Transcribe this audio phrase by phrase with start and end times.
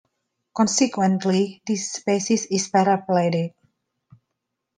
[0.57, 3.53] Consequently, this species is paraphyletic.